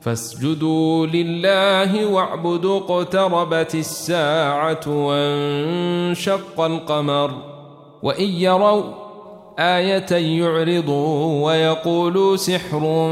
فاسجدوا 0.00 1.06
لله 1.06 2.06
واعبدوا 2.06 2.78
اقتربت 2.78 3.74
الساعة 3.74 4.80
وانشق 4.86 6.60
القمر 6.60 7.30
وإن 8.02 8.24
يروا 8.28 8.82
آية 9.58 10.40
يعرضوا 10.40 11.46
ويقولوا 11.46 12.36
سحر 12.36 13.10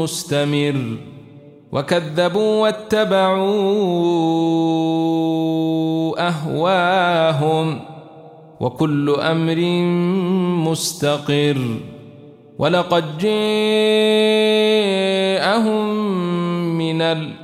مستمر 0.00 0.96
وكذبوا 1.72 2.62
واتبعوا 2.62 3.50
أهواهم 6.28 7.80
وكل 8.60 9.10
أمر 9.10 9.56
مستقر 10.70 11.58
ولقد 12.58 13.18
جاءهم 15.40 15.88
من 16.78 17.02
الأنباء 17.02 17.40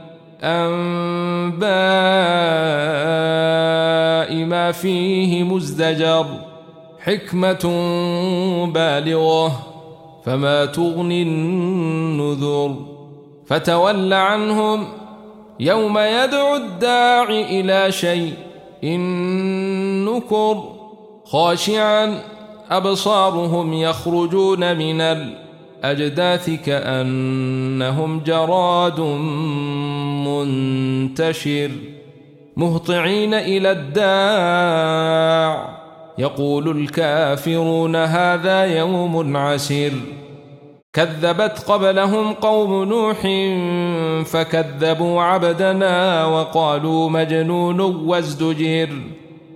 ما 4.45 4.73
فيه 4.73 5.43
مزدجر 5.43 6.27
حكمة 7.01 7.65
بالغة 8.75 9.53
فما 10.25 10.65
تغني 10.65 11.23
النذر 11.23 12.77
فتول 13.47 14.13
عنهم 14.13 14.89
يوم 15.61 15.99
يدعو 15.99 16.57
الداع 16.57 17.23
إلى 17.31 17.93
شيء 17.93 18.33
إن 18.85 20.05
نكر 20.05 20.63
خاشعا 21.25 22.23
أبصارهم 22.71 23.73
يخرجون 23.73 24.77
من 24.77 25.01
الأجداث 25.85 26.51
كأنهم 26.51 28.21
جراد 28.21 29.01
منتشر 30.27 31.71
مهطعين 32.57 33.35
إلى 33.35 33.71
الداع. 33.71 35.07
يقول 36.19 36.81
الكافرون 36.81 37.97
هذا 37.97 38.65
يوم 38.65 39.37
عسير. 39.37 39.93
كذبت 40.93 41.65
قبلهم 41.69 42.33
قوم 42.33 42.85
نوح 42.85 43.21
فكذبوا 44.25 45.23
عبدنا 45.23 46.25
وقالوا 46.25 47.11
مجنون 47.11 47.81
وازدجر. 47.81 48.89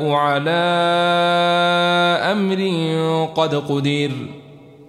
على 0.00 0.50
أمر 2.32 2.60
قد 3.34 3.54
قدر 3.54 4.10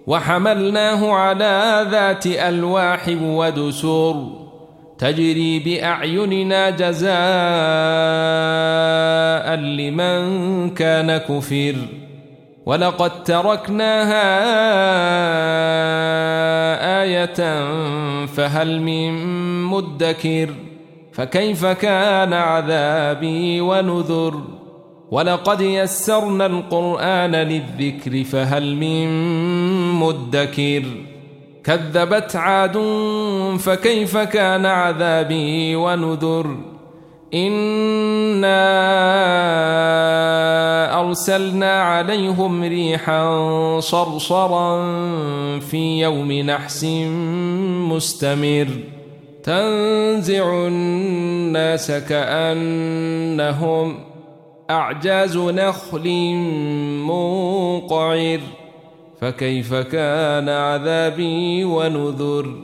وحملناه 0.06 1.12
على 1.12 1.86
ذات 1.90 2.26
ألواح 2.26 3.08
ودسور 3.22 4.48
تجري 4.98 5.58
بأعيننا 5.58 6.70
جزاء 6.70 7.08
لمن 9.56 10.70
كان 10.70 11.16
كفر 11.16 11.74
ولقد 12.66 13.24
تركناها 13.24 14.28
آية 17.02 17.66
فهل 18.26 18.80
من 18.80 19.12
مدكر 19.64 20.50
فكيف 21.12 21.66
كان 21.66 22.32
عذابي 22.32 23.60
ونذر 23.60 24.42
ولقد 25.10 25.60
يسرنا 25.60 26.46
القرآن 26.46 27.34
للذكر 27.34 28.24
فهل 28.24 28.76
من 28.76 29.08
مدكر 29.92 30.82
كذبت 31.64 32.36
عاد 32.36 32.78
فكيف 33.58 34.16
كان 34.16 34.66
عذابي 34.66 35.76
ونذر 35.76 36.56
إنا 37.34 38.68
أرسلنا 41.00 41.82
عليهم 41.82 42.62
ريحا 42.62 43.80
صرصرا 43.80 44.80
في 45.58 46.00
يوم 46.00 46.32
نحس 46.32 46.84
مستمر 47.88 48.68
تنزع 49.44 50.66
الناس 50.66 51.90
كأنهم 51.90 52.88
أعجاز 54.70 55.36
نخل 55.36 56.08
منقعر 57.06 58.40
فكيف 59.20 59.74
كان 59.74 60.48
عذابي 60.48 61.64
ونذر؟ 61.64 62.54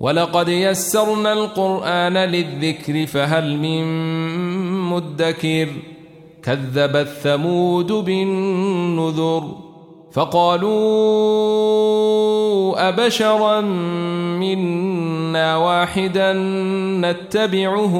ولقد 0.00 0.48
يسرنا 0.48 1.32
القرآن 1.32 2.16
للذكر 2.16 3.06
فهل 3.06 3.56
من 3.56 3.84
مدكر؟ 4.90 5.68
كذبت 6.42 7.08
ثمود 7.08 7.92
بالنذر. 7.92 9.69
فقالوا 10.12 10.80
أبشرا 12.88 13.60
منا 14.40 15.56
واحدا 15.56 16.32
نتبعه 17.00 17.96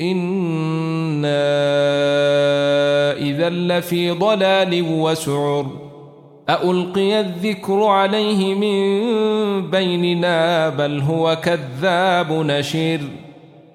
إنا 0.00 1.44
إذا 3.12 3.50
لفي 3.50 4.10
ضلال 4.10 4.86
وسعر 4.90 5.66
ألقي 6.50 7.20
الذكر 7.20 7.84
عليه 7.84 8.54
من 8.54 9.70
بيننا 9.70 10.68
بل 10.68 11.00
هو 11.00 11.36
كذاب 11.42 12.32
نشير 12.32 13.00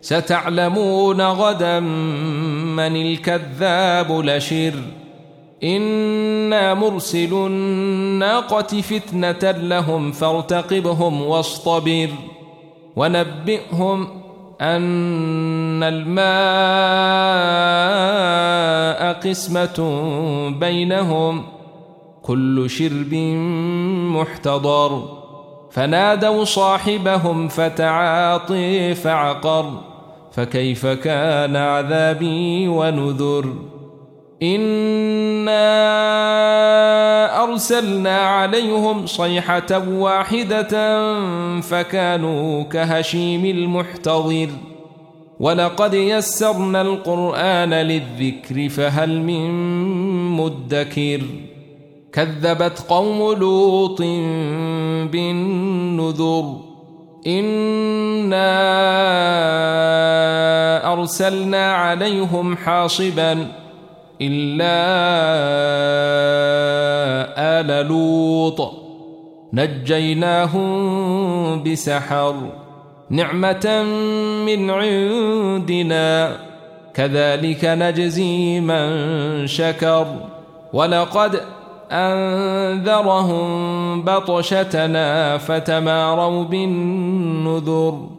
ستعلمون 0.01 1.21
غدا 1.21 1.79
من 1.79 2.95
الكذاب 2.95 4.11
لشر 4.11 4.73
إنا 5.63 6.73
مرسل 6.73 7.33
الناقة 7.33 8.81
فتنة 8.81 9.51
لهم 9.51 10.11
فارتقبهم 10.11 11.21
واصطبر 11.21 12.09
ونبئهم 12.95 14.07
أن 14.61 15.83
الماء 15.83 16.29
قسمة 19.13 19.79
بينهم 20.59 21.43
كل 22.23 22.69
شرب 22.69 23.13
محتضر 24.15 25.19
فنادوا 25.71 26.43
صاحبهم 26.43 27.47
فتعاطي 27.47 28.95
فعقر 28.95 29.71
فكيف 30.31 30.85
كان 30.85 31.55
عذابي 31.55 32.67
ونذر 32.67 33.53
إنا 34.43 35.69
أرسلنا 37.43 38.17
عليهم 38.17 39.05
صيحة 39.05 39.87
واحدة 39.89 40.71
فكانوا 41.61 42.63
كهشيم 42.63 43.45
المحتضر 43.45 44.49
ولقد 45.39 45.93
يسرنا 45.93 46.81
القرآن 46.81 47.73
للذكر 47.73 48.69
فهل 48.69 49.21
من 49.21 49.51
مدكر 50.31 51.21
كذبت 52.13 52.85
قوم 52.89 53.39
لوط 53.39 54.01
بالنذر 55.11 56.55
إنا 57.27 58.53
أرسلنا 60.93 61.73
عليهم 61.73 62.57
حاصبا 62.57 63.47
إلا 64.21 64.75
آل 67.59 67.87
لوط. 67.87 68.73
نجيناهم 69.53 70.69
بسحر 71.63 72.35
نعمة 73.09 73.83
من 74.45 74.69
عندنا. 74.69 76.35
كذلك 76.93 77.65
نجزي 77.65 78.59
من 78.59 79.47
شكر. 79.47 80.05
ولقد 80.73 81.41
أنذرهم 81.91 83.45
بطشتنا 84.03 85.37
فتماروا 85.37 86.43
بالنذر. 86.43 88.18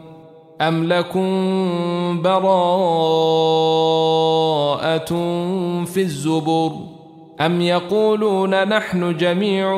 أم 0.61 0.83
لكم 0.83 2.21
براءة 2.21 2.65
في 5.85 5.97
الزبر 6.01 6.71
أم 7.41 7.61
يقولون 7.61 8.63
نحن 8.67 9.17
جميع 9.17 9.75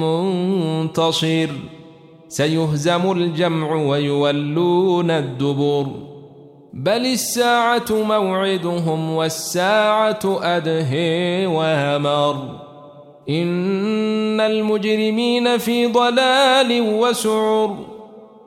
منتصر 0.00 1.48
سيهزم 2.28 3.12
الجمع 3.12 3.74
ويولون 3.74 5.10
الدبر 5.10 5.86
بل 6.72 7.06
الساعة 7.06 7.84
موعدهم 7.90 9.10
والساعة 9.10 10.38
أدهي 10.42 11.46
وامر 11.46 12.36
إن 13.28 14.40
المجرمين 14.40 15.58
في 15.58 15.86
ضلال 15.86 16.80
وسعر 16.80 17.93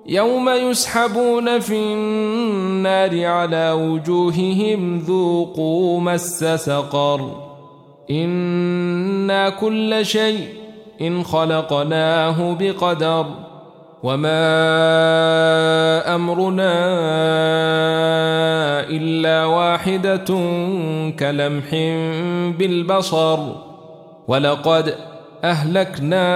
يوم 0.09 0.49
يسحبون 0.49 1.59
في 1.59 1.75
النار 1.75 3.25
على 3.25 3.71
وجوههم 3.71 4.99
ذوقوا 4.99 5.99
مس 5.99 6.43
سقر. 6.43 7.31
إنا 8.11 9.49
كل 9.49 10.05
شيء 10.05 10.47
إن 11.01 11.23
خلقناه 11.23 12.57
بقدر. 12.59 13.25
وما 14.03 14.55
أمرنا 16.15 16.73
إلا 18.89 19.45
واحدة 19.45 20.25
كلمح 21.19 21.75
بالبصر. 22.59 23.39
ولقد 24.27 25.06
أهلكنا 25.43 26.27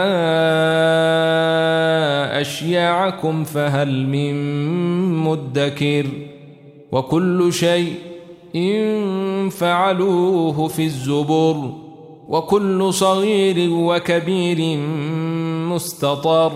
أشياعكم 2.41 3.43
فهل 3.43 4.07
من 4.07 4.35
مدكر 5.15 6.05
وكل 6.91 7.53
شيء 7.53 7.93
إن 8.55 9.49
فعلوه 9.49 10.67
في 10.67 10.85
الزبر 10.85 11.71
وكل 12.27 12.93
صغير 12.93 13.69
وكبير 13.71 14.77
مستطر 15.69 16.51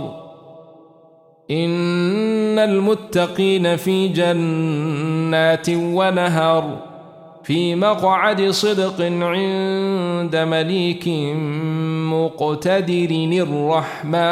إن 1.51 2.59
المتقين 2.59 3.75
في 3.75 4.07
جنات 4.07 5.69
ونهر 5.69 6.94
في 7.45 7.75
مقعد 7.75 8.50
صدق 8.50 9.01
عند 9.01 10.36
مليك 10.36 11.07
مقتدر 12.12 13.09
الرحمن. 14.12 14.25